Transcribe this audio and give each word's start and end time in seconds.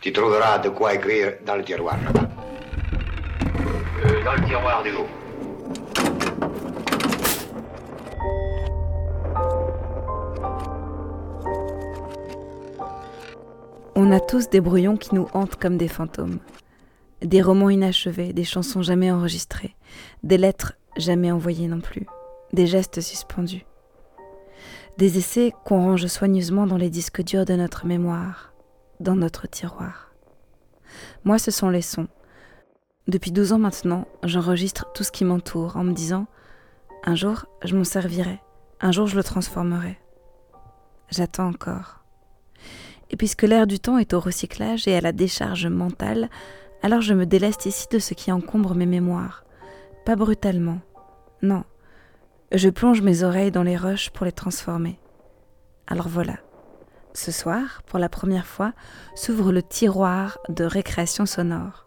Tu 0.00 0.14
trouveras 0.14 0.58
de 0.60 0.70
quoi 0.70 0.94
écrire 0.94 1.34
dans 1.44 1.56
le 1.56 1.62
tiroir 1.62 1.98
là-bas. 2.02 2.26
Euh, 4.02 4.24
dans 4.24 4.32
le 4.32 4.46
tiroir 4.46 4.82
du 4.82 4.92
haut. 4.92 5.06
On 13.94 14.10
a 14.10 14.20
tous 14.20 14.48
des 14.48 14.62
brouillons 14.62 14.96
qui 14.96 15.14
nous 15.14 15.28
hantent 15.34 15.56
comme 15.56 15.76
des 15.76 15.88
fantômes. 15.88 16.38
Des 17.20 17.42
romans 17.42 17.68
inachevés, 17.68 18.32
des 18.32 18.44
chansons 18.44 18.80
jamais 18.80 19.10
enregistrées, 19.10 19.76
des 20.22 20.38
lettres 20.38 20.72
jamais 20.96 21.30
envoyées 21.30 21.68
non 21.68 21.80
plus, 21.80 22.06
des 22.54 22.66
gestes 22.66 23.02
suspendus. 23.02 23.66
Des 24.96 25.18
essais 25.18 25.52
qu'on 25.66 25.82
range 25.82 26.06
soigneusement 26.06 26.66
dans 26.66 26.78
les 26.78 26.88
disques 26.88 27.22
durs 27.22 27.44
de 27.44 27.54
notre 27.54 27.84
mémoire, 27.84 28.49
dans 29.00 29.16
notre 29.16 29.46
tiroir. 29.46 30.12
Moi, 31.24 31.38
ce 31.38 31.50
sont 31.50 31.70
les 31.70 31.82
sons. 31.82 32.08
Depuis 33.08 33.32
12 33.32 33.54
ans 33.54 33.58
maintenant, 33.58 34.06
j'enregistre 34.22 34.92
tout 34.92 35.02
ce 35.02 35.10
qui 35.10 35.24
m'entoure 35.24 35.76
en 35.76 35.84
me 35.84 35.92
disant 35.92 36.26
un 37.02 37.14
jour, 37.14 37.46
je 37.64 37.74
m'en 37.74 37.84
servirai, 37.84 38.40
un 38.80 38.92
jour, 38.92 39.06
je 39.06 39.16
le 39.16 39.24
transformerai. 39.24 39.98
J'attends 41.10 41.48
encore. 41.48 42.04
Et 43.10 43.16
puisque 43.16 43.42
l'air 43.42 43.66
du 43.66 43.80
temps 43.80 43.98
est 43.98 44.12
au 44.12 44.20
recyclage 44.20 44.86
et 44.86 44.94
à 44.96 45.00
la 45.00 45.12
décharge 45.12 45.66
mentale, 45.66 46.30
alors 46.82 47.00
je 47.00 47.14
me 47.14 47.26
déleste 47.26 47.66
ici 47.66 47.86
de 47.90 47.98
ce 47.98 48.14
qui 48.14 48.30
encombre 48.30 48.74
mes 48.74 48.86
mémoires. 48.86 49.44
Pas 50.04 50.16
brutalement. 50.16 50.78
Non. 51.42 51.64
Je 52.52 52.68
plonge 52.68 53.02
mes 53.02 53.22
oreilles 53.22 53.50
dans 53.50 53.62
les 53.62 53.76
roches 53.76 54.10
pour 54.10 54.26
les 54.26 54.32
transformer. 54.32 54.98
Alors 55.86 56.08
voilà. 56.08 56.36
Ce 57.12 57.32
soir, 57.32 57.82
pour 57.86 57.98
la 57.98 58.08
première 58.08 58.46
fois, 58.46 58.72
s'ouvre 59.14 59.52
le 59.52 59.62
tiroir 59.62 60.38
de 60.48 60.64
récréation 60.64 61.26
sonore. 61.26 61.86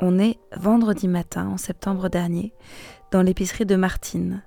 On 0.00 0.18
est 0.18 0.38
vendredi 0.56 1.06
matin, 1.06 1.48
en 1.48 1.58
septembre 1.58 2.08
dernier, 2.08 2.54
dans 3.10 3.20
l'épicerie 3.20 3.66
de 3.66 3.76
Martine, 3.76 4.42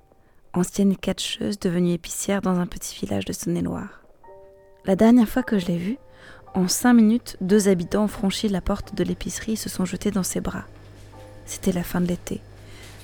ancienne 0.52 0.96
catcheuse 0.96 1.60
devenue 1.60 1.92
épicière 1.92 2.42
dans 2.42 2.58
un 2.58 2.66
petit 2.66 2.96
village 2.96 3.24
de 3.24 3.32
Saône-et-Loire. 3.32 4.02
La 4.84 4.96
dernière 4.96 5.28
fois 5.28 5.44
que 5.44 5.58
je 5.58 5.66
l'ai 5.66 5.78
vue, 5.78 5.98
en 6.54 6.66
cinq 6.66 6.94
minutes, 6.94 7.36
deux 7.40 7.68
habitants 7.68 8.04
ont 8.04 8.08
franchi 8.08 8.48
la 8.48 8.60
porte 8.60 8.94
de 8.94 9.04
l'épicerie 9.04 9.52
et 9.52 9.56
se 9.56 9.68
sont 9.68 9.84
jetés 9.84 10.10
dans 10.10 10.22
ses 10.24 10.40
bras. 10.40 10.64
C'était 11.46 11.72
la 11.72 11.84
fin 11.84 12.00
de 12.00 12.06
l'été. 12.06 12.40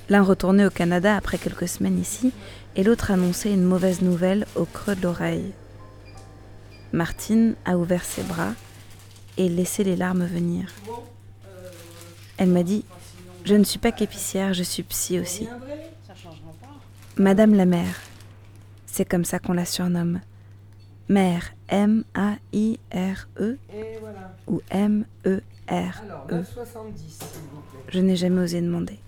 L'un 0.08 0.22
retournait 0.22 0.66
au 0.66 0.70
Canada 0.70 1.16
après 1.16 1.38
quelques 1.38 1.68
semaines 1.68 1.98
ici, 1.98 2.32
et 2.74 2.82
l'autre 2.82 3.12
annonçait 3.12 3.52
une 3.52 3.62
mauvaise 3.62 4.02
nouvelle 4.02 4.46
au 4.56 4.64
creux 4.64 4.96
de 4.96 5.02
l'oreille. 5.02 5.52
Martine 6.92 7.54
a 7.64 7.76
ouvert 7.76 8.04
ses 8.04 8.22
bras 8.22 8.52
et 9.36 9.48
laissé 9.48 9.84
les 9.84 9.96
larmes 9.96 10.24
venir. 10.24 10.72
Elle 12.36 12.50
m'a 12.50 12.62
dit 12.62 12.84
Je 13.44 13.54
ne 13.54 13.64
suis 13.64 13.78
pas 13.78 13.92
qu'épicière, 13.92 14.54
je 14.54 14.62
suis 14.62 14.82
psy 14.82 15.20
aussi. 15.20 15.48
Madame 17.16 17.54
la 17.54 17.66
mère, 17.66 18.00
c'est 18.86 19.04
comme 19.04 19.24
ça 19.24 19.38
qu'on 19.38 19.52
la 19.52 19.64
surnomme. 19.64 20.20
Mère, 21.08 21.52
M-A-I-R-E 21.68 23.58
ou 24.46 24.60
M-E-R-E. 24.70 26.44
Je 27.88 28.00
n'ai 28.00 28.16
jamais 28.16 28.40
osé 28.42 28.60
demander. 28.60 28.98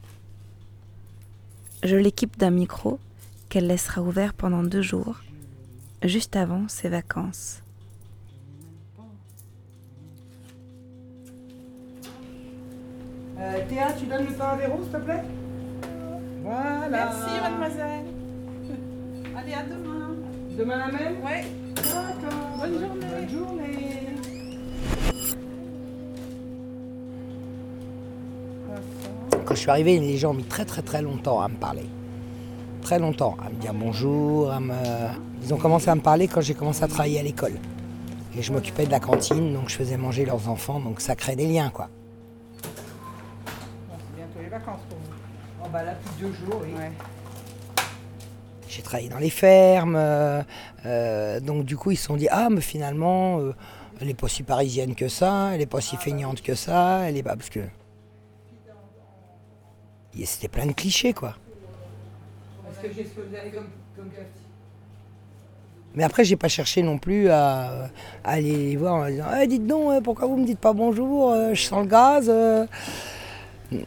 Je 1.83 1.97
l'équipe 1.97 2.39
d'un 2.39 2.51
micro 2.51 3.01
qu'elle 3.49 3.67
laissera 3.67 4.03
ouvert 4.03 4.35
pendant 4.35 4.63
deux 4.63 4.83
jours, 4.83 5.21
juste 6.03 6.37
avant 6.37 6.69
ses 6.69 6.89
vacances. 6.89 7.63
Euh, 13.43 13.59
Théa, 13.69 13.89
tu 13.99 14.07
donnes 14.07 14.27
le 14.27 14.33
pain 14.35 14.51
à 14.51 14.57
Véro, 14.57 14.79
s'il 14.83 14.93
te 14.93 14.97
plaît? 14.99 15.25
Voilà. 16.45 16.89
Merci, 16.91 17.41
mademoiselle. 17.43 18.05
Allez, 19.37 19.53
à 19.53 19.63
demain. 19.65 20.11
Demain 20.57 20.77
la 20.77 20.87
même? 20.87 21.17
Ouais. 21.25 21.45
D'accord. 21.75 22.39
Bonne 22.61 22.79
journée. 22.79 23.07
Bonne 23.11 23.29
journée. 23.29 23.73
Quand 29.45 29.55
je 29.55 29.61
suis 29.61 29.71
arrivé, 29.71 29.99
les 29.99 30.17
gens 30.17 30.31
ont 30.31 30.35
mis 30.35 30.45
très 30.45 30.65
très 30.65 30.83
très 30.83 31.03
longtemps 31.03 31.41
à 31.41 31.49
me 31.49 31.57
parler. 31.57 31.85
Très 32.81 32.99
longtemps, 32.99 33.37
à 33.45 33.51
me 33.51 33.57
dire 33.57 33.75
bonjour. 33.75 34.51
À 34.53 34.61
me... 34.61 34.75
Ils 35.43 35.53
ont 35.53 35.59
commencé 35.59 35.89
à 35.89 35.95
me 35.95 36.01
parler 36.01 36.29
quand 36.29 36.41
j'ai 36.41 36.55
commencé 36.55 36.83
à 36.85 36.89
travailler 36.89 37.19
à 37.19 37.23
l'école. 37.23 37.55
Et 38.37 38.43
je 38.43 38.53
m'occupais 38.53 38.87
de 38.87 38.91
la 38.91 39.01
cantine, 39.01 39.53
donc 39.53 39.69
je 39.69 39.77
faisais 39.77 39.97
manger 39.97 40.25
leurs 40.25 40.49
enfants, 40.49 40.81
donc 40.81 41.01
ça 41.01 41.17
crée 41.17 41.37
des 41.37 41.47
liens 41.47 41.71
quoi. 41.71 41.89
Bon, 42.63 43.97
c'est 43.99 44.17
bientôt 44.17 44.41
les 44.43 44.49
vacances 44.63 44.81
pour 44.89 44.99
vous. 44.99 45.15
Oh 45.65 45.69
bah 45.73 45.83
là, 45.83 45.95
plus 45.95 46.23
de 46.23 46.29
deux 46.29 46.35
jours, 46.35 46.63
oui. 46.63 46.75
Ouais. 46.75 46.93
J'ai 48.69 48.83
travaillé 48.83 49.09
dans 49.09 49.19
les 49.19 49.31
fermes, 49.31 49.97
euh, 49.97 50.43
euh, 50.87 51.41
donc 51.41 51.67
du 51.67 51.77
coup 51.77 51.91
ils 51.91 51.97
se 51.97 52.07
sont 52.07 52.17
dit 52.17 52.29
ah 52.31 52.49
mais 52.51 52.63
finalement 52.63 53.39
euh, 53.39 53.55
elle 54.01 54.07
n'est 54.07 54.15
pas 54.15 54.29
si 54.29 54.43
parisienne 54.45 54.95
que 54.95 55.09
ça, 55.09 55.51
elle 55.53 55.59
n'est 55.59 55.67
pas 55.67 55.83
si 55.83 55.99
feignante 55.99 56.41
que 56.41 56.55
ça, 56.55 57.01
elle 57.01 57.19
est 57.19 57.23
pas 57.23 57.37
parce 57.37 57.51
que 57.51 57.61
Et 60.19 60.25
c'était 60.25 60.49
plein 60.49 60.65
de 60.65 60.73
clichés 60.73 61.13
quoi. 61.13 61.37
Est-ce 62.71 62.89
que 62.89 62.95
j'ai 62.95 63.05
ce 63.05 63.11
que 63.11 63.21
vous 63.21 63.35
avez 63.35 63.51
comme, 63.51 63.69
comme 63.95 64.09
cafetier 64.09 64.31
Mais 65.95 66.05
après 66.05 66.25
j'ai 66.25 66.37
pas 66.37 66.49
cherché 66.49 66.83
non 66.83 66.97
plus 66.97 67.29
à, 67.29 67.91
à 68.25 68.31
aller 68.31 68.71
les 68.71 68.77
voir 68.77 68.95
en 68.95 69.07
disant 69.07 69.27
Eh, 69.39 69.47
dites 69.49 69.67
donc 69.67 70.03
pourquoi 70.03 70.27
vous 70.29 70.39
me 70.39 70.47
dites 70.47 70.61
pas 70.61 70.73
bonjour, 70.73 71.37
je 71.53 71.61
sens 71.61 71.83
le 71.83 71.91
gaz. 71.91 72.33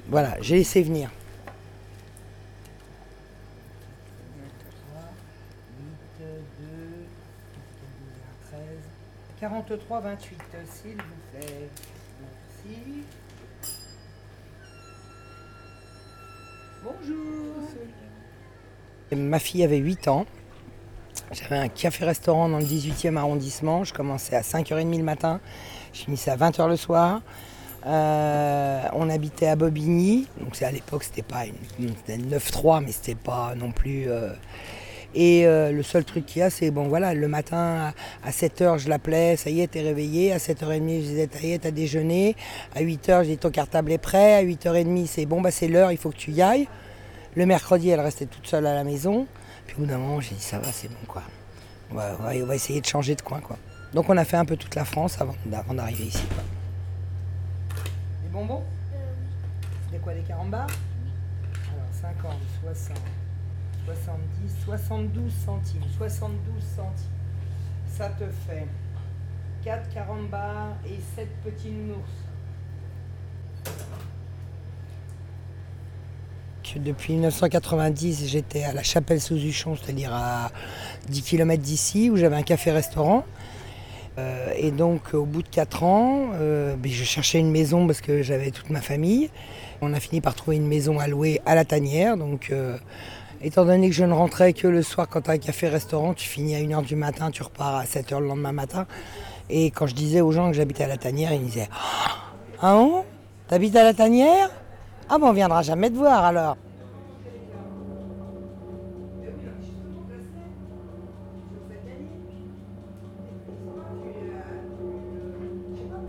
Voilà, 0.09 0.35
j'ai 0.41 0.57
laissé 0.57 0.81
venir. 0.81 1.09
43, 9.39 9.99
28, 9.99 10.39
s'il 10.71 10.91
vous 10.93 10.97
plaît. 11.31 11.69
Merci. 12.19 13.03
Bonjour. 16.83 17.25
Ma 19.15 19.39
fille 19.39 19.63
avait 19.63 19.77
8 19.77 20.07
ans. 20.07 20.25
J'avais 21.31 21.57
un 21.57 21.67
café-restaurant 21.67 22.49
dans 22.49 22.57
le 22.57 22.65
18e 22.65 23.17
arrondissement. 23.17 23.83
Je 23.83 23.93
commençais 23.93 24.35
à 24.35 24.41
5h30 24.41 24.97
le 24.97 25.03
matin. 25.03 25.39
Je 25.93 26.01
finissais 26.01 26.31
à 26.31 26.37
20h 26.37 26.67
le 26.67 26.77
soir. 26.77 27.21
Euh, 27.85 28.81
on 28.93 29.09
habitait 29.09 29.47
à 29.47 29.55
Bobigny. 29.55 30.27
Donc 30.39 30.61
à 30.61 30.71
l'époque, 30.71 31.03
c'était 31.03 31.21
pas 31.21 31.45
une, 31.45 31.89
c'était 32.05 32.17
9-3, 32.17 32.83
mais 32.83 32.91
c'était 32.91 33.15
pas 33.15 33.53
non 33.55 33.71
plus. 33.71 34.05
euh, 34.09 34.29
Et 35.13 35.45
euh, 35.45 35.71
le 35.71 35.83
seul 35.83 36.03
truc 36.03 36.25
qu'il 36.25 36.39
y 36.39 36.43
a, 36.43 36.49
c'est 36.49 36.71
bon 36.71 36.87
voilà, 36.87 37.13
le 37.13 37.27
matin 37.27 37.93
à 38.23 38.31
7h, 38.31 38.79
je 38.79 38.89
l'appelais, 38.89 39.37
ça 39.37 39.49
y 39.49 39.61
est, 39.61 39.67
t'es 39.67 39.81
réveillé. 39.81 40.33
À 40.33 40.37
7h30, 40.37 40.79
je 41.01 41.05
disais, 41.07 41.29
ça 41.31 41.39
y 41.41 41.51
est, 41.53 41.59
t'as 41.59 41.71
déjeuné. 41.71 42.35
À 42.75 42.81
8h, 42.81 43.23
je 43.23 43.29
dis, 43.29 43.37
ton 43.37 43.51
cartable 43.51 43.91
est 43.91 43.97
prêt. 43.99 44.33
À 44.35 44.43
8h30, 44.43 45.05
c'est 45.07 45.25
bon, 45.25 45.41
bah 45.41 45.51
c'est 45.51 45.67
l'heure, 45.67 45.91
il 45.91 45.97
faut 45.97 46.09
que 46.09 46.17
tu 46.17 46.31
y 46.31 46.41
ailles. 46.41 46.67
Le 47.35 47.45
mercredi, 47.45 47.89
elle 47.89 47.99
restait 48.01 48.25
toute 48.25 48.47
seule 48.47 48.65
à 48.65 48.73
la 48.73 48.83
maison. 48.83 49.27
Puis 49.67 49.75
au 49.77 49.81
bout 49.81 49.85
d'un 49.87 49.97
moment, 49.97 50.19
j'ai 50.21 50.35
dit, 50.35 50.41
ça 50.41 50.57
va, 50.57 50.71
c'est 50.71 50.87
bon, 50.87 51.05
quoi. 51.07 51.21
On 51.91 51.95
va, 51.95 52.17
on 52.19 52.45
va- 52.45 52.55
essayer 52.55 52.81
de 52.81 52.85
changer 52.85 53.13
de 53.15 53.21
coin, 53.21 53.39
quoi. 53.41 53.57
Donc 53.93 54.09
on 54.09 54.17
a 54.17 54.25
fait 54.25 54.37
un 54.37 54.45
peu 54.45 54.57
toute 54.57 54.73
la 54.75 54.85
France 54.85 55.17
avant, 55.21 55.35
d'arriver 55.45 56.05
ici. 56.05 56.23
Des 58.35 58.41
bonbons 58.41 58.63
Des 59.93 59.97
quoi, 59.99 60.13
des 60.13 60.19
carambars 60.19 60.67
Alors 61.71 62.15
50, 62.19 62.33
60, 62.63 62.97
70, 63.85 64.53
72 64.65 65.33
centimes. 65.45 65.81
72 65.97 66.61
centimes. 66.75 67.05
Ça 67.87 68.09
te 68.09 68.25
fait 68.25 68.67
4 69.63 69.93
carambars 69.93 70.73
et 70.85 70.99
7 71.15 71.29
petits 71.45 71.69
nounours. 71.69 72.09
Depuis 76.75 77.13
1990, 77.13 78.27
j'étais 78.27 78.65
à 78.65 78.73
la 78.73 78.83
chapelle 78.83 79.21
sous 79.21 79.37
Uchon, 79.37 79.77
c'est-à-dire 79.77 80.13
à 80.13 80.51
10 81.07 81.21
km 81.21 81.63
d'ici, 81.63 82.09
où 82.09 82.17
j'avais 82.17 82.35
un 82.35 82.43
café-restaurant. 82.43 83.23
Euh, 84.17 84.53
et 84.57 84.71
donc, 84.71 85.13
au 85.13 85.25
bout 85.25 85.43
de 85.43 85.47
4 85.49 85.83
ans, 85.83 86.29
euh, 86.33 86.75
ben, 86.77 86.91
je 86.91 87.03
cherchais 87.03 87.39
une 87.39 87.51
maison 87.51 87.85
parce 87.85 88.01
que 88.01 88.21
j'avais 88.21 88.51
toute 88.51 88.69
ma 88.69 88.81
famille. 88.81 89.29
On 89.81 89.93
a 89.93 89.99
fini 89.99 90.21
par 90.21 90.35
trouver 90.35 90.55
une 90.57 90.67
maison 90.67 90.99
à 90.99 91.07
louer 91.07 91.41
à 91.45 91.55
la 91.55 91.65
tanière. 91.65 92.15
Donc, 92.15 92.49
euh, 92.51 92.77
étant 93.41 93.65
donné 93.65 93.89
que 93.89 93.95
je 93.95 94.05
ne 94.05 94.13
rentrais 94.13 94.53
que 94.53 94.67
le 94.67 94.81
soir 94.83 95.07
quand 95.09 95.21
tu 95.21 95.31
as 95.31 95.33
un 95.33 95.37
café-restaurant, 95.37 96.13
tu 96.13 96.27
finis 96.27 96.55
à 96.55 96.59
1h 96.59 96.85
du 96.85 96.95
matin, 96.95 97.29
tu 97.31 97.43
repars 97.43 97.75
à 97.75 97.83
7h 97.83 98.19
le 98.19 98.27
lendemain 98.27 98.53
matin. 98.53 98.87
Et 99.49 99.69
quand 99.71 99.85
je 99.85 99.95
disais 99.95 100.21
aux 100.21 100.31
gens 100.31 100.49
que 100.49 100.55
j'habitais 100.55 100.85
à 100.85 100.87
la 100.87 100.97
tanière, 100.97 101.33
ils 101.33 101.43
disaient 101.43 101.69
Ah 102.61 102.73
bon 102.73 103.03
T'habites 103.47 103.75
à 103.75 103.83
la 103.83 103.93
tanière? 103.93 104.49
Ah 105.07 105.19
ben 105.19 105.27
on 105.27 105.33
viendra 105.33 105.61
jamais 105.61 105.91
te 105.91 105.95
voir 105.95 106.23
alors. 106.23 106.57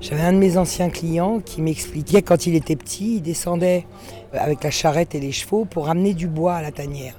J'avais 0.09 0.23
un 0.23 0.35
de 0.35 0.39
mes 0.39 0.57
anciens 0.57 0.89
clients 0.89 1.41
qui 1.41 1.61
m'expliquait 1.61 2.23
quand 2.23 2.47
il 2.47 2.55
était 2.55 2.77
petit, 2.77 3.17
il 3.17 3.23
descendait 3.23 3.87
avec 4.33 4.63
la 4.63 4.71
charrette 4.71 5.17
et 5.17 5.21
les 5.21 5.33
chevaux 5.33 5.65
pour 5.65 5.89
amener 5.89 6.15
du 6.15 6.29
bois 6.29 6.55
à 6.55 6.63
la 6.63 6.71
tanière. 6.71 7.19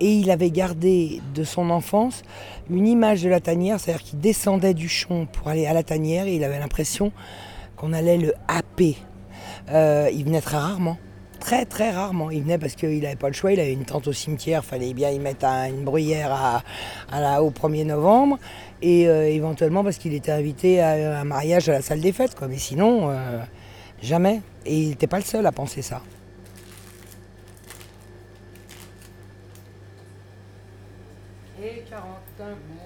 Et 0.00 0.12
il 0.12 0.30
avait 0.30 0.50
gardé 0.50 1.22
de 1.34 1.44
son 1.44 1.70
enfance 1.70 2.20
une 2.68 2.86
image 2.86 3.22
de 3.22 3.30
la 3.30 3.40
tanière, 3.40 3.80
c'est-à-dire 3.80 4.04
qu'il 4.04 4.18
descendait 4.18 4.74
du 4.74 4.86
champ 4.86 5.24
pour 5.24 5.48
aller 5.48 5.64
à 5.66 5.72
la 5.72 5.82
tanière 5.82 6.26
et 6.26 6.34
il 6.34 6.44
avait 6.44 6.58
l'impression 6.58 7.10
qu'on 7.74 7.94
allait 7.94 8.18
le 8.18 8.34
happer. 8.48 8.98
Euh, 9.70 10.10
il 10.12 10.26
venait 10.26 10.42
très 10.42 10.58
rarement. 10.58 10.98
Très 11.46 11.64
très 11.64 11.92
rarement. 11.92 12.32
Il 12.32 12.42
venait 12.42 12.58
parce 12.58 12.74
qu'il 12.74 13.00
n'avait 13.02 13.14
pas 13.14 13.28
le 13.28 13.32
choix, 13.32 13.52
il 13.52 13.60
avait 13.60 13.72
une 13.72 13.84
tente 13.84 14.08
au 14.08 14.12
cimetière, 14.12 14.64
fallait 14.64 14.92
bien 14.94 15.10
y 15.10 15.20
mettre 15.20 15.46
une 15.46 15.84
bruyère 15.84 16.64
à, 17.12 17.40
au 17.40 17.52
1er 17.52 17.86
novembre. 17.86 18.40
Et 18.82 19.08
euh, 19.08 19.28
éventuellement 19.28 19.84
parce 19.84 19.98
qu'il 19.98 20.12
était 20.12 20.32
invité 20.32 20.80
à 20.80 21.20
un 21.20 21.22
mariage 21.22 21.68
à 21.68 21.74
la 21.74 21.82
salle 21.82 22.00
des 22.00 22.10
fêtes. 22.10 22.34
Quoi. 22.34 22.48
Mais 22.48 22.58
sinon, 22.58 23.10
euh, 23.12 23.38
jamais. 24.02 24.42
Et 24.64 24.76
il 24.76 24.88
n'était 24.88 25.06
pas 25.06 25.18
le 25.18 25.22
seul 25.22 25.46
à 25.46 25.52
penser 25.52 25.82
ça. 25.82 26.02
Et 31.62 31.84
40. 31.88 32.02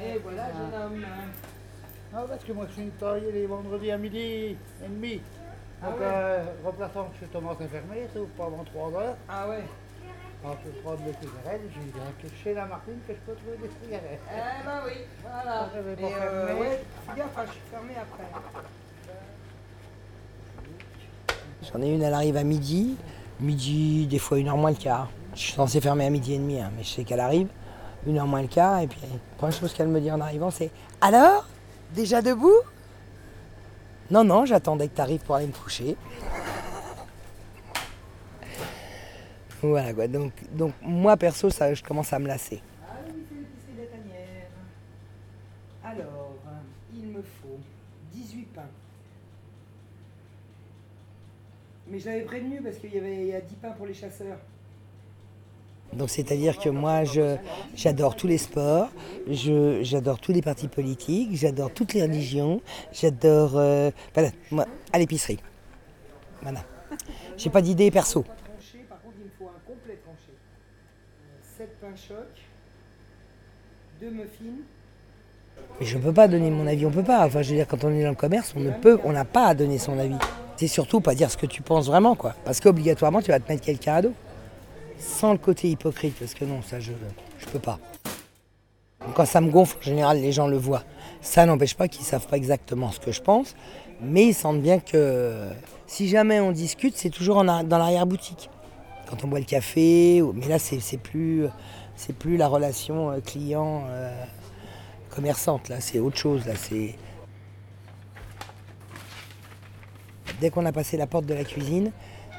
Et 0.04 0.18
voilà, 0.22 0.48
jeune 0.52 0.82
homme. 0.82 1.06
Non, 2.12 2.26
parce 2.28 2.44
que 2.44 2.52
moi 2.52 2.66
je 2.68 2.82
suis 2.82 2.90
taillé 3.00 3.32
les 3.32 3.46
vendredis 3.46 3.90
à 3.90 3.96
midi 3.96 4.18
et 4.18 4.56
demi. 4.86 5.22
Donc, 5.82 5.92
Ah 5.96 5.98
ouais. 5.98 6.06
euh, 6.06 6.44
remplaçant 6.64 7.08
chez 7.18 7.26
Thomas 7.26 7.52
Infirmier, 7.52 8.06
ça 8.12 8.20
ouvre 8.20 8.28
pas 8.30 8.44
avant 8.44 8.64
3 8.64 9.00
heures. 9.00 9.16
Ah 9.28 9.48
ouais. 9.48 9.64
Alors, 10.44 10.56
je 10.64 10.70
peux 10.70 10.78
prendre 10.80 10.98
des 10.98 11.12
cigarettes, 11.12 11.60
j'ai 11.74 11.80
dit 11.80 11.92
que 12.22 12.28
chez 12.42 12.54
la 12.54 12.64
Martine 12.66 12.98
que 13.06 13.12
je 13.14 13.18
peux 13.20 13.34
trouver 13.38 13.56
des 13.58 13.70
cigarettes. 13.82 14.20
Eh 14.30 14.64
ben 14.66 14.80
oui, 14.86 14.92
voilà. 15.22 15.44
Ça, 15.60 15.70
j'avais 15.74 15.92
Et 15.92 15.96
pas 15.96 16.22
euh, 16.22 16.60
ouais, 16.60 16.80
fais 17.08 17.16
gaffe, 17.18 17.26
hein, 17.38 17.42
je 17.46 17.52
suis 17.52 17.60
fermé 17.70 17.92
après. 18.00 18.24
J'en 21.72 21.82
ai 21.82 21.94
une, 21.94 22.02
elle 22.02 22.14
arrive 22.14 22.36
à 22.36 22.42
midi. 22.44 22.96
Midi, 23.40 24.06
des 24.06 24.18
fois 24.18 24.38
une 24.38 24.48
heure 24.48 24.56
moins 24.56 24.70
le 24.70 24.76
quart. 24.76 25.08
Je 25.34 25.40
suis 25.40 25.52
censé 25.52 25.80
fermer 25.80 26.06
à 26.06 26.10
midi 26.10 26.34
et 26.34 26.38
demi, 26.38 26.60
hein, 26.60 26.70
mais 26.76 26.82
je 26.82 26.88
sais 26.88 27.04
qu'elle 27.04 27.20
arrive. 27.20 27.48
Une 28.06 28.18
heure 28.18 28.26
moins 28.26 28.42
le 28.42 28.48
quart. 28.48 28.80
Et 28.80 28.86
puis, 28.86 28.98
la 29.02 29.08
première 29.36 29.58
chose 29.58 29.72
qu'elle 29.74 29.88
me 29.88 30.00
dit 30.00 30.10
en 30.10 30.20
arrivant, 30.20 30.50
c'est 30.50 30.70
Alors 31.00 31.46
Déjà 31.94 32.22
debout? 32.22 32.52
Non, 34.10 34.24
non, 34.24 34.44
j'attendais 34.44 34.88
que 34.88 34.96
tu 34.96 35.00
arrives 35.00 35.20
pour 35.20 35.36
aller 35.36 35.46
me 35.46 35.52
coucher. 35.52 35.96
voilà 39.62 39.92
quoi. 39.94 40.08
Donc, 40.08 40.32
donc 40.52 40.72
moi 40.82 41.16
perso, 41.16 41.50
ça, 41.50 41.72
je 41.74 41.82
commence 41.82 42.12
à 42.12 42.18
me 42.18 42.26
lasser. 42.26 42.60
Tanières. 43.76 44.50
Alors, 45.84 46.34
il 46.92 47.06
me 47.08 47.22
faut 47.22 47.58
18 48.12 48.42
pains. 48.52 48.62
Mais 51.86 51.98
je 51.98 52.06
l'avais 52.06 52.22
prévenu 52.22 52.60
parce 52.62 52.78
qu'il 52.78 52.94
y 52.94 52.98
avait 52.98 53.16
il 53.16 53.26
y 53.26 53.34
a 53.34 53.40
10 53.40 53.54
pains 53.56 53.72
pour 53.72 53.86
les 53.86 53.94
chasseurs. 53.94 54.38
Donc 55.92 56.08
c'est-à-dire 56.08 56.58
que 56.58 56.68
moi, 56.68 57.02
j'adore 57.74 58.14
tous 58.16 58.26
les 58.26 58.38
sports, 58.38 58.88
j'adore 59.28 60.20
tous 60.20 60.32
les 60.32 60.42
partis 60.42 60.68
politiques, 60.68 61.30
j'adore 61.32 61.72
toutes 61.72 61.94
les 61.94 62.02
religions, 62.02 62.60
j'adore... 62.92 63.52
euh, 63.56 63.90
moi, 64.50 64.66
à 64.92 64.98
l'épicerie. 64.98 65.40
Voilà. 66.42 66.60
J'ai 67.36 67.50
pas 67.50 67.60
d'idée 67.60 67.90
perso. 67.90 68.24
Il 68.74 69.24
me 69.24 69.30
faut 69.38 69.46
un 69.46 69.60
complet 69.66 69.98
tranché. 70.04 70.32
7 71.58 71.80
pains 71.80 71.96
choc, 71.96 72.28
2 74.00 74.10
muffins. 74.10 74.62
Mais 75.80 75.86
je 75.86 75.98
peux 75.98 76.12
pas 76.12 76.28
donner 76.28 76.50
mon 76.50 76.66
avis, 76.66 76.86
on 76.86 76.90
peut 76.90 77.02
pas. 77.02 77.26
Enfin, 77.26 77.42
je 77.42 77.50
veux 77.50 77.56
dire, 77.56 77.66
quand 77.66 77.84
on 77.84 77.90
est 77.90 78.02
dans 78.02 78.10
le 78.10 78.14
commerce, 78.14 78.54
on 78.56 78.60
ne 78.60 78.70
peut, 78.70 78.98
on 79.04 79.12
n'a 79.12 79.24
pas 79.24 79.46
à 79.46 79.54
donner 79.54 79.78
son 79.78 79.98
avis. 79.98 80.16
C'est 80.56 80.68
surtout 80.68 81.00
pas 81.00 81.14
dire 81.14 81.30
ce 81.30 81.36
que 81.36 81.46
tu 81.46 81.62
penses 81.62 81.86
vraiment, 81.86 82.14
quoi. 82.14 82.34
Parce 82.44 82.60
qu'obligatoirement, 82.60 83.22
tu 83.22 83.30
vas 83.30 83.40
te 83.40 83.50
mettre 83.50 83.64
quelqu'un 83.64 83.94
à 83.94 84.02
dos. 84.02 84.12
Sans 85.00 85.32
le 85.32 85.38
côté 85.38 85.68
hypocrite, 85.68 86.14
parce 86.18 86.34
que 86.34 86.44
non, 86.44 86.62
ça, 86.62 86.78
je, 86.78 86.92
je 87.38 87.46
peux 87.46 87.58
pas. 87.58 87.80
Quand 89.14 89.24
ça 89.24 89.40
me 89.40 89.50
gonfle, 89.50 89.78
en 89.78 89.82
général, 89.82 90.20
les 90.20 90.30
gens 90.30 90.46
le 90.46 90.58
voient. 90.58 90.84
Ça 91.22 91.46
n'empêche 91.46 91.74
pas 91.74 91.88
qu'ils 91.88 92.04
savent 92.04 92.26
pas 92.26 92.36
exactement 92.36 92.92
ce 92.92 93.00
que 93.00 93.10
je 93.10 93.22
pense, 93.22 93.56
mais 94.00 94.26
ils 94.26 94.34
sentent 94.34 94.60
bien 94.60 94.78
que 94.78 95.48
si 95.86 96.08
jamais 96.08 96.38
on 96.38 96.52
discute, 96.52 96.96
c'est 96.96 97.10
toujours 97.10 97.42
dans 97.42 97.78
l'arrière-boutique. 97.78 98.50
Quand 99.08 99.24
on 99.24 99.28
boit 99.28 99.40
le 99.40 99.44
café, 99.44 100.22
mais 100.34 100.46
là, 100.46 100.58
c'est 100.58 100.98
plus, 100.98 101.46
plus 102.18 102.36
la 102.36 102.46
relation 102.46 103.10
euh, 103.10 103.20
client. 103.20 103.84
euh, 103.88 104.14
là, 105.68 105.80
c'est 105.80 105.98
autre 105.98 106.16
chose, 106.16 106.46
là. 106.46 106.52
Dès 110.40 110.50
qu'on 110.50 110.64
a 110.64 110.72
passé 110.72 110.96
la 110.96 111.06
porte 111.06 111.26
de 111.26 111.34
la 111.34 111.44
cuisine, 111.44 111.90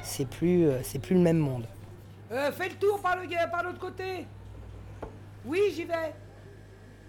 c'est 0.02 0.26
plus, 0.26 0.66
euh, 0.66 0.80
plus 1.02 1.14
le 1.14 1.20
même 1.20 1.38
monde. 1.38 1.66
Euh, 2.32 2.50
fais 2.50 2.70
le 2.70 2.76
tour 2.76 2.98
par 3.00 3.16
le 3.16 3.28
par 3.50 3.62
l'autre 3.62 3.78
côté. 3.78 4.26
Oui, 5.44 5.60
j'y 5.74 5.84
vais. 5.84 6.14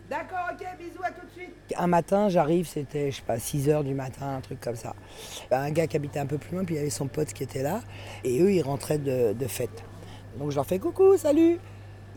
D'accord, 0.10 0.50
ok, 0.52 0.66
bisous, 0.78 1.02
à 1.02 1.12
tout 1.12 1.26
de 1.26 1.32
suite. 1.32 1.56
Un 1.78 1.88
matin, 1.88 2.28
j'arrive, 2.28 2.68
c'était, 2.68 3.10
je 3.10 3.18
sais 3.18 3.22
pas, 3.22 3.40
6 3.40 3.70
heures 3.70 3.86
du 3.86 3.94
matin, 3.94 4.36
un 4.36 4.42
truc 4.42 4.60
comme 4.60 4.76
ça. 4.76 4.94
Un 5.50 5.72
gars 5.72 5.88
qui 5.88 5.96
habitait 5.96 6.20
un 6.20 6.26
peu 6.26 6.38
plus 6.38 6.56
loin, 6.56 6.66
puis 6.66 6.76
il 6.76 6.78
y 6.78 6.82
avait 6.82 6.90
son 6.90 7.08
pote 7.08 7.32
qui 7.32 7.42
était 7.42 7.64
là, 7.64 7.82
et 8.26 8.42
eux, 8.42 8.52
ils 8.52 8.62
rentraient 8.62 8.98
de, 8.98 9.48
fête. 9.48 9.84
Donc 10.38 10.52
je 10.52 10.56
leur 10.56 10.66
fais 10.66 10.78
coucou, 10.78 11.16
salut 11.16 11.58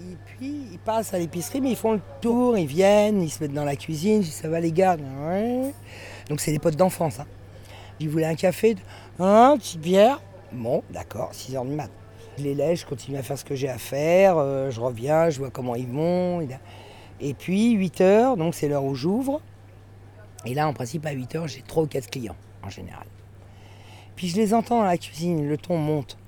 Et 0.01 0.17
puis, 0.27 0.67
ils 0.73 0.81
passent 0.81 1.15
à 1.15 1.19
l'épicerie, 1.19 1.61
mais 1.61 1.71
ils 1.71 1.77
font 1.77 1.93
le 1.93 2.01
tour, 2.21 2.59
ils 2.59 2.67
viennent, 2.67 3.23
ils 3.23 3.31
se 3.31 3.41
mettent 3.41 3.55
dans 3.55 3.65
la 3.65 3.77
cuisine, 3.77 4.21
je 4.21 4.29
dis, 4.29 4.33
ça 4.33 4.49
va 4.49 4.59
les 4.59 4.73
gars? 4.73 4.97
Donc 6.29 6.41
c'est 6.41 6.51
des 6.51 6.59
potes 6.59 6.77
d'enfance. 6.77 7.21
Hein. 7.21 7.27
Ils 8.01 8.09
voulaient 8.09 8.27
un 8.27 8.35
café, 8.35 8.75
un 9.21 9.57
petite 9.57 9.81
bière. 9.81 10.21
Bon, 10.51 10.83
d'accord, 10.91 11.33
6 11.33 11.55
heures 11.55 11.65
du 11.65 11.73
matin. 11.73 11.93
Je 12.39 12.43
les 12.43 12.55
laisse, 12.55 12.81
je 12.81 12.87
continue 12.87 13.17
à 13.17 13.23
faire 13.23 13.39
ce 13.39 13.45
que 13.45 13.55
j'ai 13.55 13.69
à 13.69 13.79
faire, 13.79 14.37
euh, 14.37 14.71
je 14.71 14.81
reviens, 14.81 15.31
je 15.31 15.39
vois 15.39 15.51
comment 15.51 15.75
ils 15.75 15.87
vont. 15.87 16.47
Et 17.21 17.35
puis 17.35 17.73
8 17.73 18.01
heures, 18.03 18.37
donc 18.37 18.55
c'est 18.55 18.69
l'heure 18.69 18.85
où 18.85 18.95
j'ouvre. 18.95 19.41
Et 20.45 20.55
là, 20.55 20.69
en 20.69 20.73
principe, 20.73 21.07
à 21.07 21.13
8 21.13 21.35
heures, 21.37 21.49
j'ai 21.49 21.63
3 21.63 21.85
ou 21.85 21.87
4 21.87 22.11
clients, 22.11 22.37
en 22.63 22.69
général. 22.69 23.07
Puis 24.17 24.29
je 24.29 24.37
les 24.37 24.55
entends 24.55 24.79
dans 24.81 24.85
la 24.85 24.99
cuisine, 24.99 25.49
le 25.49 25.57
ton 25.57 25.79
monte. 25.79 26.19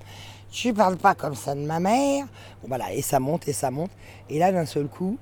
Tu 0.50 0.72
parles 0.72 0.96
pas 0.96 1.14
comme 1.14 1.34
ça 1.34 1.54
de 1.54 1.60
ma 1.60 1.78
mère. 1.78 2.26
Voilà, 2.66 2.92
et 2.92 3.02
ça 3.02 3.20
monte, 3.20 3.46
et 3.48 3.52
ça 3.52 3.70
monte. 3.70 3.90
Et 4.30 4.38
là, 4.38 4.50
d'un 4.50 4.64
seul 4.64 4.88
coup, 4.88 5.18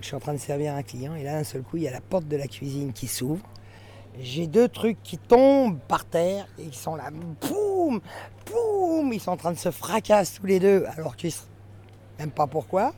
je 0.00 0.06
suis 0.06 0.16
en 0.16 0.20
train 0.20 0.32
de 0.32 0.38
servir 0.38 0.74
un 0.74 0.82
client, 0.82 1.14
et 1.14 1.22
là, 1.22 1.34
d'un 1.34 1.44
seul 1.44 1.62
coup, 1.62 1.76
il 1.76 1.84
y 1.84 1.88
a 1.88 1.92
la 1.92 2.00
porte 2.00 2.26
de 2.26 2.36
la 2.36 2.48
cuisine 2.48 2.92
qui 2.92 3.06
s'ouvre. 3.06 3.44
J'ai 4.20 4.46
deux 4.46 4.68
trucs 4.68 5.02
qui 5.02 5.16
tombent 5.16 5.78
par 5.88 6.04
terre, 6.04 6.46
et 6.58 6.64
ils 6.64 6.74
sont 6.74 6.94
là, 6.96 7.10
boum, 7.10 8.00
boum, 8.46 9.12
ils 9.12 9.20
sont 9.20 9.30
en 9.30 9.36
train 9.36 9.52
de 9.52 9.58
se 9.58 9.70
fracasser 9.70 10.38
tous 10.38 10.46
les 10.46 10.60
deux, 10.60 10.84
alors 10.96 11.16
qu'ils 11.16 11.30
ne 11.30 12.20
même 12.20 12.30
pas 12.30 12.46
pourquoi. 12.46 12.92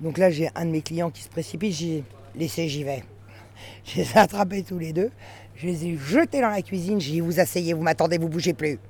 Donc 0.00 0.18
là, 0.18 0.30
j'ai 0.30 0.48
un 0.54 0.64
de 0.64 0.70
mes 0.70 0.82
clients 0.82 1.10
qui 1.10 1.22
se 1.22 1.28
précipite, 1.28 1.74
j'ai 1.74 2.04
laissé, 2.34 2.66
j'y 2.68 2.82
vais. 2.82 3.04
Je 3.84 3.98
les 3.98 4.10
ai 4.12 4.16
attrapés 4.16 4.62
tous 4.62 4.78
les 4.78 4.92
deux, 4.92 5.12
je 5.54 5.66
les 5.66 5.86
ai 5.86 5.96
jetés 5.96 6.40
dans 6.40 6.48
la 6.48 6.62
cuisine, 6.62 7.00
j'ai 7.00 7.12
dit, 7.12 7.20
vous 7.20 7.38
asseyez, 7.38 7.74
vous 7.74 7.82
m'attendez, 7.82 8.18
vous 8.18 8.28
bougez 8.28 8.54
plus. 8.54 8.80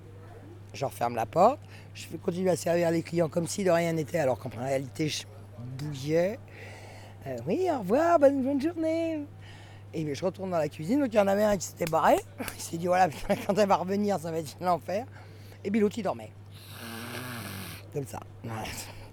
Je 0.73 0.85
referme 0.87 1.15
la 1.15 1.27
porte, 1.27 1.59
je 1.93 2.05
fais 2.07 2.17
continuer 2.17 2.51
à 2.51 2.57
servir 2.57 2.91
les 2.91 3.03
clients 3.03 3.29
comme 3.29 3.47
si 3.47 3.65
de 3.65 3.71
rien 3.71 3.93
n'était, 3.93 4.19
alors 4.19 4.39
qu'en 4.39 4.49
réalité, 4.49 5.09
je 5.09 5.25
bouillais. 5.79 6.39
Euh, 7.27 7.37
oui, 7.47 7.67
au 7.71 7.81
revoir, 7.81 8.19
bonne 8.19 8.61
journée. 8.61 9.21
Et 9.95 10.15
je 10.15 10.25
retourne 10.25 10.51
dans 10.51 10.59
la 10.59 10.69
cuisine, 10.69 11.01
donc 11.01 11.09
il 11.13 11.17
y 11.17 11.21
en 11.21 11.27
avait 11.29 11.45
un 11.45 11.57
qui 11.57 11.67
s'était 11.67 11.85
barré. 11.85 12.17
Il 12.57 12.61
s'est 12.61 12.77
dit, 12.79 12.87
voilà, 12.87 13.09
putain, 13.09 13.35
quand 13.47 13.57
elle 13.59 13.69
va 13.69 13.77
revenir, 13.77 14.19
ça 14.19 14.31
va 14.31 14.39
être 14.39 14.57
l'enfer. 14.61 15.05
Et 15.65 15.71
puis 15.71 15.81
l'autre, 15.81 15.97
il 15.99 16.03
dormait. 16.03 16.33
Comme 17.93 18.07
ça. 18.07 18.21
Voilà. 18.43 18.63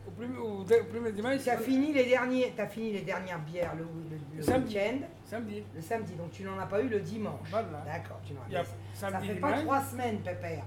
Au 0.08 0.12
premier, 0.12 0.38
au 0.38 0.64
de- 0.64 0.76
au 0.76 0.84
premier 0.86 1.12
dimanche, 1.12 1.42
T'as 1.46 1.58
fini 1.58 1.94
les 1.94 2.06
derniers, 2.06 2.54
t'as 2.56 2.68
fini 2.68 2.94
les 2.94 3.02
dernières 3.02 3.40
bières 3.40 3.76
le, 3.76 3.84
le- 3.84 4.38
le 4.38 4.42
Samedi. 4.42 4.76
week-end, 4.76 4.98
samedi. 5.26 5.64
le 5.76 5.82
samedi, 5.82 6.14
donc 6.16 6.32
tu 6.32 6.44
n'en 6.44 6.58
as 6.58 6.66
pas 6.66 6.82
eu 6.82 6.88
le 6.88 7.00
dimanche. 7.02 7.48
Voilà. 7.52 7.68
D'accord, 7.86 8.20
tu 8.26 8.34
n'en 8.34 8.40
as 8.60 8.64
pas. 8.64 8.70
Ça 8.94 9.10
samedi, 9.12 9.28
fait 9.28 9.36
pas 9.36 9.54
trois 9.62 9.82
semaines, 9.84 10.20
Pépère. 10.20 10.64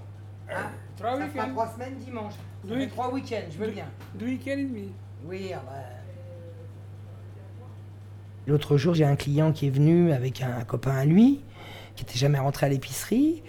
Hein 0.50 0.70
Trois 0.96 1.16
ça 1.18 1.26
fera 1.26 1.26
week-ends. 1.44 1.50
trois 1.52 1.68
semaines 1.72 1.94
dimanche. 1.96 2.34
Ça 2.68 2.74
fait 2.74 2.86
trois 2.88 3.12
week-ends, 3.12 3.46
je 3.50 3.58
veux 3.58 3.66
Deux- 3.66 3.72
bien. 3.72 3.86
Deux 4.14 4.26
week-ends 4.26 4.50
et 4.58 4.64
demi. 4.64 4.92
Oui, 5.24 5.52
ah 5.54 5.62
bah, 5.66 5.72
L'autre 8.46 8.76
jour, 8.76 8.94
j'ai 8.94 9.04
un 9.04 9.16
client 9.16 9.52
qui 9.52 9.68
est 9.68 9.70
venu 9.70 10.12
avec 10.12 10.42
un 10.42 10.64
copain 10.64 10.96
à 10.96 11.04
lui, 11.04 11.40
qui 11.94 12.04
n'était 12.04 12.18
jamais 12.18 12.38
rentré 12.38 12.66
à 12.66 12.68
l'épicerie. 12.68 13.42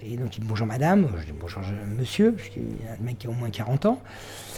Et 0.00 0.16
donc, 0.16 0.36
il 0.36 0.40
dit 0.40 0.46
bonjour 0.46 0.66
madame, 0.66 1.08
je 1.18 1.26
dis 1.26 1.38
bonjour 1.38 1.62
monsieur, 1.98 2.32
parce 2.32 2.48
qu'il 2.48 2.62
y 2.62 2.88
a 2.88 2.92
un 2.92 3.04
mec 3.04 3.18
qui 3.18 3.26
a 3.26 3.30
au 3.30 3.34
moins 3.34 3.50
40 3.50 3.86
ans. 3.86 4.00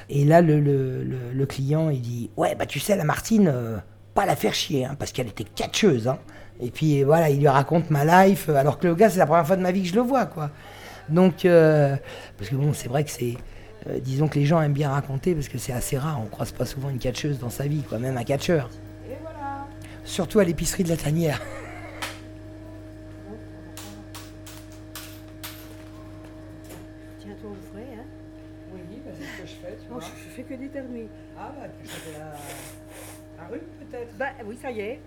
Et 0.09 0.25
là, 0.25 0.43
le, 0.43 1.45
client, 1.49 1.91
il 1.91 2.01
dit 2.01 2.31
Ouais, 2.37 2.55
bah 2.55 2.67
tu 2.67 2.79
sais, 2.79 2.97
la 2.97 3.05
Martine, 3.05 3.51
euh, 3.53 3.79
pas 4.15 4.27
la 4.27 4.37
faire 4.37 4.55
chier, 4.55 4.85
hein, 4.85 4.97
parce 4.99 5.13
qu'elle 5.13 5.29
était 5.29 5.45
catcheuse. 5.45 6.09
Hein. 6.09 6.19
Et 6.61 6.71
puis 6.71 7.03
voilà, 7.03 7.31
il 7.31 7.41
lui 7.41 7.49
raconte 7.49 7.91
ma 7.91 8.27
life, 8.27 8.49
euh, 8.49 8.57
alors 8.57 8.79
que 8.79 8.87
le 8.87 8.95
gars, 8.95 9.09
c'est 9.09 9.19
la 9.19 9.27
première 9.27 9.47
fois 9.47 9.57
de 9.57 9.63
ma 9.63 9.73
vie 9.73 9.83
que 9.83 9.89
je 9.89 9.95
le 9.95 10.03
vois, 10.03 10.27
quoi. 10.27 10.51
Donc, 11.09 11.45
euh, 11.45 11.97
parce 12.37 12.51
que 12.51 12.57
bon, 12.57 12.73
c'est 12.75 12.89
vrai 12.89 13.03
que 13.03 13.11
c'est. 13.11 13.37
disons 14.03 14.29
que 14.29 14.39
les 14.39 14.45
gens 14.45 14.61
aiment 14.61 14.75
bien 14.75 14.91
raconter, 14.91 15.35
parce 15.35 15.49
que 15.49 15.59
c'est 15.59 15.73
assez 15.73 15.97
rare, 15.97 16.21
on 16.23 16.27
croise 16.27 16.53
pas 16.53 16.67
souvent 16.67 16.91
une 16.91 16.99
catcheuse 16.99 17.39
dans 17.39 17.51
sa 17.51 17.67
vie, 17.67 17.83
quoi, 17.83 17.99
même 17.99 18.17
un 18.17 18.25
catcheur 18.25 18.69
surtout 20.11 20.41
à 20.41 20.45
l'épicerie 20.45 20.83
de 20.83 20.89
la 20.89 20.97
tanière. 20.97 21.41
Tiens, 27.21 27.35
toi, 27.41 27.51
au 27.51 27.73
frais, 27.73 27.87
hein 27.97 28.05
Oui, 28.73 28.81
bah, 29.05 29.13
c'est 29.15 29.25
ce 29.25 29.43
que 29.43 29.47
je 29.47 29.67
fais, 29.67 29.79
tu 29.83 29.89
vois. 29.89 30.01
Je, 30.01 30.07
je 30.07 30.29
fais 30.35 30.43
que 30.43 30.55
des 30.55 30.57
d'éternuer. 30.67 31.09
Ah, 31.39 31.53
bah, 31.59 31.67
tu 31.81 31.89
fais 31.89 32.13
de 32.13 32.19
la, 32.19 32.33
la 33.39 33.49
rue, 33.49 33.61
peut-être 33.61 34.17
Bah, 34.17 34.31
oui, 34.45 34.59
ça 34.61 34.71
y 34.71 34.81
est. 34.81 35.01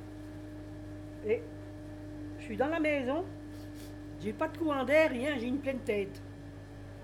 Et 1.27 1.41
je 2.39 2.43
suis 2.43 2.57
dans 2.57 2.67
la 2.67 2.79
maison, 2.79 3.23
j'ai 4.21 4.33
pas 4.33 4.47
de 4.47 4.57
courant 4.57 4.83
d'air, 4.83 5.09
rien, 5.09 5.37
j'ai 5.39 5.47
une 5.47 5.59
pleine 5.59 5.79
tête. 5.79 6.21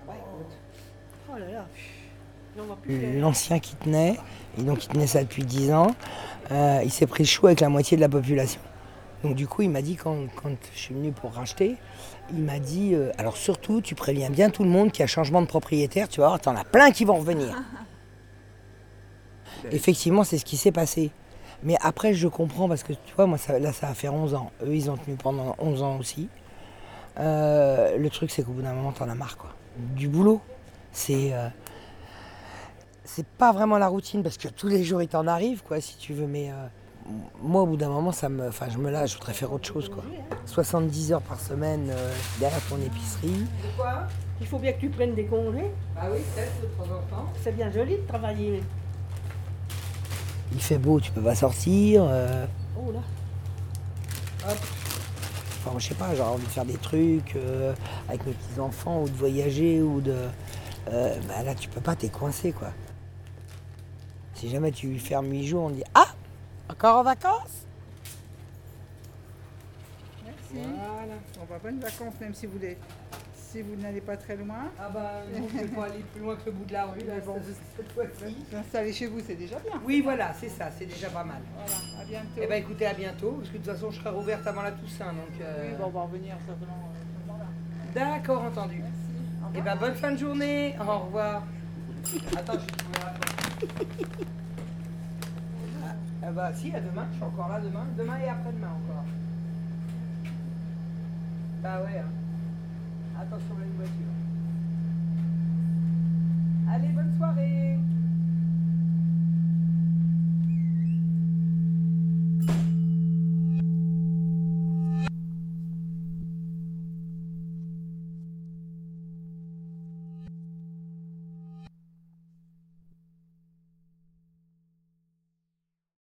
Ah, 0.02 0.04
bah, 0.08 0.14
écoute. 0.18 0.56
Oh 1.32 1.38
là 1.38 1.50
là. 1.50 1.66
L'ancien 3.20 3.60
qui 3.60 3.76
tenait, 3.76 4.16
et 4.58 4.62
donc 4.62 4.84
il 4.84 4.88
tenait 4.88 5.06
ça 5.06 5.22
depuis 5.22 5.44
10 5.44 5.72
ans 5.72 5.94
euh, 6.50 6.80
il 6.84 6.90
s'est 6.90 7.06
pris 7.06 7.22
le 7.24 7.28
chou 7.28 7.46
avec 7.46 7.60
la 7.60 7.68
moitié 7.68 7.96
de 7.96 8.02
la 8.02 8.08
population. 8.08 8.60
Donc 9.22 9.34
du 9.36 9.46
coup, 9.46 9.62
il 9.62 9.70
m'a 9.70 9.82
dit, 9.82 9.96
quand, 9.96 10.16
quand 10.42 10.50
je 10.74 10.78
suis 10.78 10.94
venu 10.94 11.12
pour 11.12 11.32
racheter, 11.32 11.76
il 12.32 12.42
m'a 12.42 12.58
dit, 12.58 12.94
euh, 12.94 13.12
alors 13.18 13.36
surtout, 13.36 13.80
tu 13.82 13.94
préviens 13.94 14.30
bien 14.30 14.48
tout 14.50 14.64
le 14.64 14.70
monde 14.70 14.90
qu'il 14.92 15.00
y 15.00 15.04
a 15.04 15.06
changement 15.06 15.42
de 15.42 15.46
propriétaire, 15.46 16.08
tu 16.08 16.20
vas 16.20 16.28
voir, 16.28 16.40
t'en 16.40 16.56
as 16.56 16.64
plein 16.64 16.90
qui 16.90 17.04
vont 17.04 17.16
revenir. 17.16 17.54
Effectivement, 19.72 20.24
c'est 20.24 20.38
ce 20.38 20.44
qui 20.44 20.56
s'est 20.56 20.72
passé. 20.72 21.10
Mais 21.62 21.76
après, 21.82 22.14
je 22.14 22.28
comprends 22.28 22.68
parce 22.68 22.82
que 22.82 22.94
tu 22.94 23.14
vois, 23.14 23.26
moi, 23.26 23.36
ça- 23.36 23.58
là, 23.58 23.72
ça 23.72 23.88
va 23.88 23.94
faire 23.94 24.14
11 24.14 24.34
ans. 24.34 24.50
Eux, 24.64 24.74
ils 24.74 24.90
ont 24.90 24.96
tenu 24.96 25.16
pendant 25.16 25.54
11 25.58 25.82
ans 25.82 25.98
aussi. 25.98 26.28
Euh, 27.18 27.98
le 27.98 28.08
truc, 28.08 28.30
c'est 28.30 28.42
qu'au 28.42 28.52
bout 28.52 28.62
d'un 28.62 28.72
moment, 28.72 28.92
t'en 28.92 29.08
as 29.10 29.14
marre, 29.14 29.36
quoi. 29.36 29.50
Du 29.76 30.08
boulot. 30.08 30.40
C'est. 30.92 31.34
euh, 31.34 31.48
c'est 33.14 33.26
pas 33.26 33.52
vraiment 33.52 33.78
la 33.78 33.88
routine 33.88 34.22
parce 34.22 34.36
que 34.36 34.48
tous 34.48 34.68
les 34.68 34.84
jours, 34.84 35.02
il 35.02 35.08
t'en 35.08 35.26
arrive, 35.26 35.62
quoi, 35.62 35.80
si 35.80 35.96
tu 35.96 36.14
veux. 36.14 36.26
Mais 36.26 36.50
euh, 36.50 36.54
moi, 37.42 37.62
au 37.62 37.66
bout 37.66 37.76
d'un 37.76 37.88
moment, 37.88 38.12
ça 38.12 38.28
me. 38.28 38.48
Enfin, 38.48 38.66
je 38.70 38.78
me 38.78 38.90
lâche, 38.90 39.12
je 39.12 39.16
voudrais 39.18 39.32
faire 39.32 39.52
autre 39.52 39.66
chose, 39.66 39.88
quoi. 39.88 40.04
70 40.46 41.12
heures 41.12 41.22
par 41.22 41.40
semaine 41.40 41.88
euh, 41.90 42.12
derrière 42.38 42.60
ton 42.68 42.76
épicerie. 42.76 43.40
De 43.62 43.76
quoi? 43.76 44.06
Il 44.40 44.46
faut 44.46 44.58
bien 44.58 44.72
que 44.72 44.80
tu 44.80 44.88
prennes 44.88 45.14
des 45.14 45.26
congés. 45.26 45.70
Bah 45.94 46.02
oui, 46.12 46.20
peut-être, 46.34 46.60
de 46.62 46.66
temps 46.76 46.94
en 46.96 47.16
temps. 47.16 47.26
C'est 47.42 47.54
bien 47.54 47.70
joli 47.70 47.96
de 47.96 48.06
travailler. 48.06 48.62
Il 50.52 50.60
fait 50.60 50.78
beau, 50.78 50.98
tu 51.00 51.10
peux 51.12 51.20
pas 51.20 51.34
sortir. 51.34 52.04
euh, 52.08 52.46
Oh 52.78 52.90
là. 52.92 53.00
Enfin, 55.62 55.78
je 55.78 55.88
sais 55.88 55.94
pas, 55.94 56.14
j'aurais 56.14 56.30
envie 56.30 56.46
de 56.46 56.50
faire 56.50 56.64
des 56.64 56.78
trucs 56.78 57.36
euh, 57.36 57.74
avec 58.08 58.24
mes 58.26 58.32
petits-enfants 58.32 59.02
ou 59.02 59.08
de 59.08 59.14
voyager 59.14 59.82
ou 59.82 60.00
de. 60.00 60.14
euh, 60.90 61.14
bah 61.28 61.42
là, 61.44 61.54
tu 61.54 61.68
peux 61.68 61.82
pas, 61.82 61.94
t'es 61.94 62.08
coincé 62.08 62.52
quoi. 62.52 62.68
Si 64.40 64.48
jamais 64.48 64.72
tu 64.72 64.98
fermes 64.98 65.30
8 65.30 65.46
jours, 65.46 65.64
on 65.64 65.68
dit 65.70 65.82
Ah 65.92 66.06
Encore 66.70 67.00
en 67.00 67.02
vacances? 67.02 67.66
Merci. 70.24 70.66
Voilà. 70.66 71.14
On 71.42 71.44
va 71.44 71.58
bonnes 71.58 71.78
vacances, 71.78 72.14
même 72.22 72.32
si 72.32 72.46
vous 72.46 72.52
voulez. 72.52 72.78
Si 73.34 73.60
vous 73.60 73.76
n'allez 73.76 74.00
pas 74.00 74.16
très 74.16 74.36
loin. 74.36 74.70
Ah, 74.78 74.88
bah, 74.88 75.10
non, 75.38 75.46
je 75.52 75.58
vais 75.58 75.66
pas 75.68 75.84
aller 75.84 76.02
plus 76.14 76.22
loin 76.22 76.36
que 76.36 76.46
le 76.46 76.52
bout 76.52 76.64
de 76.64 76.72
la 76.72 76.86
rue, 76.86 77.00
là, 77.00 77.20
bon. 77.22 77.36
cette- 77.76 77.92
fois-ci. 77.92 78.94
Chez 78.94 79.08
vous, 79.08 79.20
c'est 79.26 79.34
déjà 79.34 79.58
bien. 79.58 79.78
Oui, 79.84 80.00
voilà, 80.00 80.32
c'est 80.32 80.48
ça, 80.48 80.70
c'est 80.70 80.86
déjà 80.86 81.10
pas 81.10 81.24
mal. 81.24 81.42
Voilà, 81.54 82.00
à 82.00 82.04
bientôt. 82.06 82.40
Eh 82.40 82.46
ben 82.46 82.62
écoutez, 82.62 82.86
à 82.86 82.94
bientôt, 82.94 83.32
parce 83.32 83.48
que 83.50 83.58
de 83.58 83.62
toute 83.62 83.72
façon, 83.74 83.90
je 83.90 83.98
serai 84.00 84.08
rouverte 84.08 84.46
avant 84.46 84.62
la 84.62 84.72
Toussaint, 84.72 85.12
donc... 85.12 85.38
euh, 85.42 85.68
Oui, 85.68 85.76
bon, 85.78 85.84
on 85.88 85.90
va 85.90 86.00
revenir 86.00 86.34
certainement 86.46 86.88
euh. 86.94 87.92
D'accord, 87.94 88.44
entendu. 88.44 88.76
Merci. 88.78 89.44
Au 89.44 89.58
Eh 89.58 89.60
ben 89.60 89.76
bonne 89.76 89.94
fin 89.96 90.12
de 90.12 90.16
journée, 90.16 90.74
au 90.80 90.98
revoir. 91.00 91.42
Attends, 92.38 92.54
je 92.54 92.58
vais 92.60 92.66
trouver 92.66 92.98
la 93.04 93.29
ah 96.22 96.30
bah 96.32 96.52
si, 96.54 96.72
à 96.74 96.80
demain, 96.80 97.06
je 97.10 97.16
suis 97.16 97.24
encore 97.24 97.48
là 97.48 97.60
demain. 97.60 97.86
Demain 97.96 98.18
et 98.18 98.28
après-demain 98.28 98.68
encore. 98.68 99.04
Bah 101.62 101.82
ouais. 101.82 101.98
hein. 101.98 102.10
Attention 103.20 103.54
à 103.60 103.64
une 103.64 103.76
voiture. 103.76 104.19